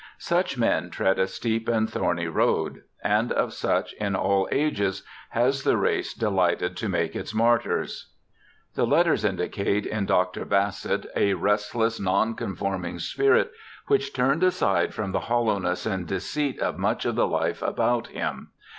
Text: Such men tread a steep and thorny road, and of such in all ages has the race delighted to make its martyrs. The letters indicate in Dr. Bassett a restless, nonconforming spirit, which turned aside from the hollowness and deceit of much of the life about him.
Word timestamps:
Such 0.17 0.57
men 0.57 0.89
tread 0.89 1.19
a 1.19 1.27
steep 1.27 1.67
and 1.69 1.87
thorny 1.87 2.25
road, 2.25 2.81
and 3.03 3.31
of 3.31 3.53
such 3.53 3.93
in 3.93 4.15
all 4.15 4.49
ages 4.51 5.03
has 5.29 5.61
the 5.63 5.77
race 5.77 6.15
delighted 6.15 6.75
to 6.77 6.89
make 6.89 7.15
its 7.15 7.35
martyrs. 7.35 8.09
The 8.73 8.87
letters 8.87 9.23
indicate 9.23 9.85
in 9.85 10.07
Dr. 10.07 10.43
Bassett 10.43 11.05
a 11.15 11.35
restless, 11.35 11.99
nonconforming 11.99 12.97
spirit, 12.97 13.51
which 13.85 14.11
turned 14.11 14.41
aside 14.41 14.91
from 14.91 15.11
the 15.11 15.19
hollowness 15.29 15.85
and 15.85 16.07
deceit 16.07 16.59
of 16.59 16.79
much 16.79 17.05
of 17.05 17.13
the 17.13 17.27
life 17.27 17.61
about 17.61 18.07
him. 18.07 18.49